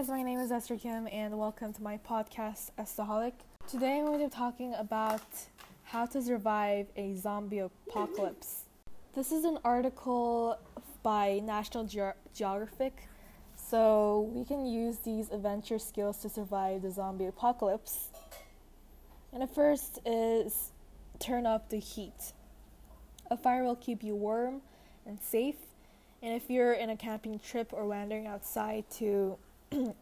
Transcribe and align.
guys, 0.00 0.08
my 0.08 0.22
name 0.22 0.40
is 0.40 0.50
Esther 0.50 0.78
Kim, 0.78 1.06
and 1.12 1.38
welcome 1.38 1.74
to 1.74 1.82
my 1.82 1.98
podcast, 1.98 2.70
Estaholic. 2.78 3.34
Today 3.68 3.98
I'm 3.98 4.06
going 4.06 4.18
to 4.18 4.24
be 4.28 4.30
talking 4.30 4.72
about 4.78 5.20
how 5.82 6.06
to 6.06 6.22
survive 6.22 6.86
a 6.96 7.14
zombie 7.16 7.58
apocalypse. 7.58 8.64
This 9.14 9.30
is 9.30 9.44
an 9.44 9.58
article 9.62 10.58
by 11.02 11.42
National 11.44 11.84
Ge- 11.84 12.16
Geographic, 12.34 13.08
so 13.54 14.30
we 14.32 14.42
can 14.42 14.64
use 14.64 15.00
these 15.00 15.30
adventure 15.30 15.78
skills 15.78 16.16
to 16.22 16.30
survive 16.30 16.80
the 16.80 16.90
zombie 16.90 17.26
apocalypse. 17.26 18.08
And 19.34 19.42
the 19.42 19.48
first 19.48 19.98
is 20.06 20.70
turn 21.18 21.44
up 21.44 21.68
the 21.68 21.78
heat. 21.78 22.32
A 23.30 23.36
fire 23.36 23.64
will 23.64 23.76
keep 23.76 24.02
you 24.02 24.14
warm 24.14 24.62
and 25.04 25.20
safe. 25.20 25.56
And 26.22 26.34
if 26.34 26.48
you're 26.48 26.72
in 26.72 26.88
a 26.88 26.96
camping 26.96 27.38
trip 27.38 27.74
or 27.74 27.86
wandering 27.86 28.26
outside 28.26 28.84
to 28.92 29.36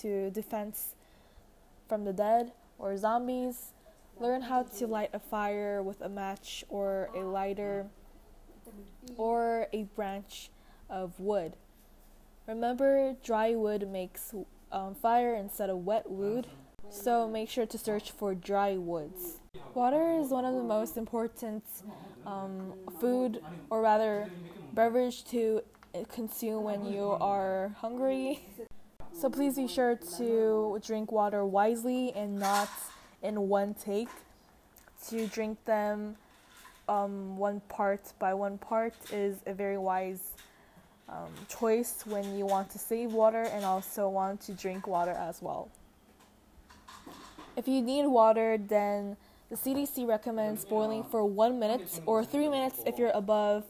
to 0.00 0.30
defense 0.30 0.94
from 1.88 2.04
the 2.04 2.12
dead 2.12 2.52
or 2.78 2.96
zombies, 2.96 3.72
learn 4.18 4.42
how 4.42 4.62
to 4.62 4.86
light 4.86 5.10
a 5.12 5.18
fire 5.18 5.82
with 5.82 6.00
a 6.00 6.08
match 6.08 6.64
or 6.68 7.10
a 7.14 7.20
lighter 7.20 7.86
or 9.16 9.66
a 9.72 9.84
branch 9.84 10.50
of 10.88 11.18
wood. 11.20 11.56
Remember, 12.46 13.14
dry 13.22 13.54
wood 13.54 13.88
makes 13.88 14.34
um, 14.70 14.94
fire 14.94 15.34
instead 15.34 15.70
of 15.70 15.84
wet 15.84 16.10
wood, 16.10 16.46
so 16.90 17.28
make 17.28 17.48
sure 17.48 17.66
to 17.66 17.78
search 17.78 18.10
for 18.10 18.34
dry 18.34 18.76
woods. 18.76 19.38
Water 19.74 20.18
is 20.18 20.28
one 20.28 20.44
of 20.44 20.54
the 20.54 20.62
most 20.62 20.96
important 20.96 21.64
um, 22.26 22.74
food, 23.00 23.42
or 23.70 23.80
rather, 23.80 24.28
beverage 24.72 25.24
to 25.26 25.62
consume 26.10 26.64
when 26.64 26.84
you 26.84 27.16
are 27.20 27.74
hungry. 27.80 28.40
So 29.22 29.30
please 29.30 29.54
be 29.54 29.68
sure 29.68 29.94
to 30.18 30.80
drink 30.84 31.12
water 31.12 31.46
wisely 31.46 32.12
and 32.16 32.40
not 32.40 32.68
in 33.22 33.48
one 33.48 33.72
take. 33.72 34.08
To 35.10 35.28
drink 35.28 35.64
them 35.64 36.16
um, 36.88 37.36
one 37.36 37.60
part 37.68 38.00
by 38.18 38.34
one 38.34 38.58
part 38.58 38.94
is 39.12 39.36
a 39.46 39.54
very 39.54 39.78
wise 39.78 40.32
um, 41.08 41.30
choice 41.48 42.02
when 42.04 42.36
you 42.36 42.46
want 42.46 42.68
to 42.70 42.80
save 42.80 43.12
water 43.12 43.42
and 43.42 43.64
also 43.64 44.08
want 44.08 44.40
to 44.40 44.54
drink 44.54 44.88
water 44.88 45.12
as 45.12 45.40
well. 45.40 45.68
If 47.56 47.68
you 47.68 47.80
need 47.80 48.08
water, 48.08 48.58
then 48.58 49.16
the 49.50 49.56
CDC 49.56 50.04
recommends 50.04 50.64
boiling 50.64 51.04
for 51.04 51.24
one 51.24 51.60
minute 51.60 52.00
or 52.06 52.24
three 52.24 52.48
minutes 52.48 52.80
if 52.86 52.98
you're 52.98 53.12
above 53.14 53.62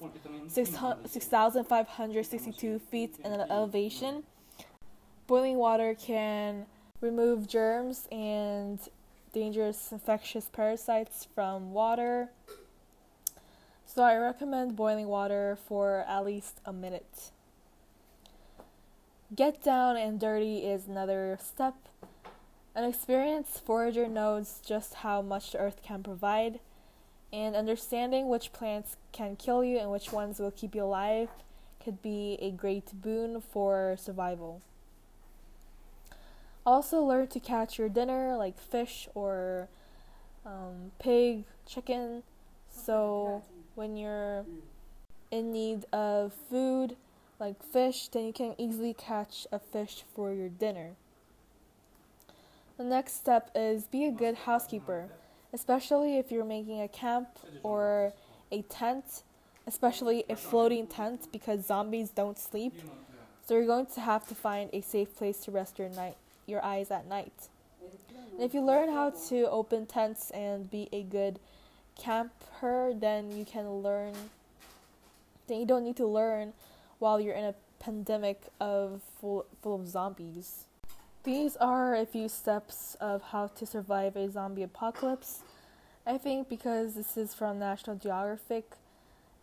6,562 0.49 2.79
feet 2.79 3.17
in 3.23 3.33
elevation. 3.33 4.23
Boiling 5.33 5.57
water 5.57 5.95
can 5.95 6.67
remove 7.01 7.49
germs 7.49 8.07
and 8.13 8.79
dangerous 9.33 9.91
infectious 9.91 10.51
parasites 10.53 11.27
from 11.35 11.73
water. 11.73 12.29
So 13.87 14.03
I 14.03 14.19
recommend 14.19 14.77
boiling 14.77 15.09
water 15.09 15.57
for 15.67 16.05
at 16.07 16.27
least 16.27 16.61
a 16.67 16.73
minute. 16.75 17.31
Get 19.35 19.63
down 19.63 19.97
and 19.97 20.21
dirty 20.21 20.67
is 20.67 20.87
another 20.87 21.39
step. 21.43 21.77
An 22.75 22.85
experienced 22.85 23.65
forager 23.65 24.09
knows 24.09 24.61
just 24.63 24.97
how 24.97 25.23
much 25.23 25.53
the 25.53 25.59
earth 25.61 25.81
can 25.83 26.03
provide, 26.03 26.61
and 27.33 27.57
understanding 27.57 28.29
which 28.29 28.53
plants 28.53 28.99
can 29.13 29.37
kill 29.37 29.65
you 29.65 29.79
and 29.79 29.91
which 29.91 30.13
ones 30.13 30.39
will 30.39 30.51
keep 30.51 30.75
you 30.75 30.83
alive 30.83 31.31
could 31.83 32.03
be 32.03 32.37
a 32.43 32.51
great 32.51 32.93
boon 33.01 33.41
for 33.41 33.97
survival. 33.99 34.61
Also, 36.65 37.03
learn 37.03 37.27
to 37.29 37.41
catch 37.41 37.79
your 37.79 37.89
dinner 37.89 38.37
like 38.37 38.59
fish 38.59 39.09
or 39.15 39.69
um, 40.47 40.93
pig, 41.01 41.45
chicken. 41.67 42.23
So, 42.71 43.43
when 43.75 43.97
you're 43.97 44.45
in 45.31 45.53
need 45.53 45.87
of 45.93 46.33
food 46.33 46.97
like 47.41 47.63
fish, 47.65 48.09
then 48.09 48.27
you 48.27 48.33
can 48.33 48.55
easily 48.59 48.95
catch 48.95 49.47
a 49.51 49.59
fish 49.59 50.05
for 50.15 50.33
your 50.33 50.49
dinner. 50.49 50.91
The 52.77 52.85
next 52.85 53.17
step 53.17 53.51
is 53.55 53.85
be 53.85 54.05
a 54.05 54.13
good 54.13 54.37
housekeeper, 54.37 55.09
especially 55.53 56.17
if 56.19 56.31
you're 56.31 56.45
making 56.45 56.81
a 56.81 56.89
camp 56.89 57.29
or 57.65 58.13
a 58.53 58.63
tent, 58.63 59.23
especially 59.67 60.25
a 60.29 60.37
floating 60.37 60.87
tent 60.87 61.27
because 61.33 61.67
zombies 61.67 62.11
don't 62.11 62.39
sleep. 62.39 62.75
So 63.47 63.55
you're 63.55 63.67
going 63.67 63.87
to 63.87 64.01
have 64.01 64.29
to 64.29 64.37
find 64.37 64.71
a 64.73 64.81
safe 64.81 65.17
place 65.17 65.39
to 65.45 65.51
rest 65.51 65.79
your 65.79 65.89
night 65.89 66.17
your 66.47 66.65
eyes 66.65 66.91
at 66.91 67.07
night. 67.07 67.49
And 68.33 68.43
if 68.43 68.55
you 68.55 68.61
learn 68.61 68.89
how 68.89 69.11
to 69.29 69.51
open 69.51 69.87
tents 69.87 70.31
and 70.31 70.71
be 70.71 70.89
a 70.93 71.03
good 71.03 71.39
camper, 71.99 72.93
then 72.95 73.37
you 73.37 73.45
can 73.45 73.69
learn 73.83 74.15
then 75.49 75.59
you 75.59 75.67
don't 75.67 75.85
need 75.85 75.97
to 75.97 76.07
learn 76.07 76.53
while 76.99 77.21
you're 77.21 77.35
in 77.35 77.45
a 77.45 77.55
pandemic 77.79 78.43
of 78.61 79.03
full, 79.21 79.45
full 79.61 79.75
of 79.75 79.89
zombies. 79.89 80.67
These 81.25 81.57
are 81.57 81.95
a 81.95 82.07
few 82.07 82.29
steps 82.29 82.97
of 83.01 83.23
how 83.23 83.49
to 83.49 83.67
survive 83.67 84.17
a 84.17 84.31
zombie 84.31 84.63
apocalypse. 84.63 85.41
I 86.07 86.19
think 86.19 86.49
because 86.49 86.95
this 86.95 87.17
is 87.17 87.35
from 87.35 87.59
National 87.59 87.97
Geographic, 87.97 88.71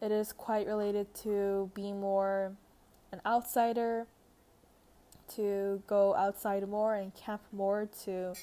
it 0.01 0.11
is 0.11 0.33
quite 0.33 0.67
related 0.67 1.13
to 1.23 1.69
being 1.73 1.99
more 1.99 2.53
an 3.11 3.21
outsider, 3.25 4.07
to 5.35 5.81
go 5.87 6.15
outside 6.15 6.67
more 6.67 6.95
and 6.95 7.13
camp 7.15 7.41
more 7.51 7.87
to 8.03 8.33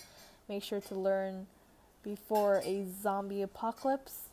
make 0.48 0.62
sure 0.62 0.80
to 0.80 0.94
learn 0.94 1.46
before 2.02 2.62
a 2.64 2.86
zombie 3.02 3.42
apocalypse. 3.42 4.28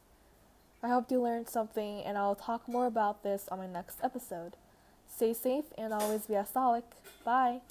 I 0.82 0.90
hope 0.90 1.10
you 1.10 1.22
learned 1.22 1.50
something, 1.50 2.02
and 2.02 2.18
I'll 2.18 2.36
talk 2.36 2.68
more 2.68 2.86
about 2.86 3.24
this 3.24 3.48
on 3.50 3.58
my 3.58 3.68
next 3.68 4.00
episode. 4.04 4.54
Stay 5.08 5.34
safe 5.34 5.66
and 5.78 5.94
always 5.94 6.28
be 6.28 6.36
a 6.36 6.46
Bye. 7.24 7.62